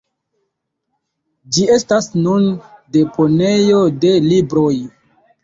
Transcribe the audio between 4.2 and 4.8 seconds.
libroj.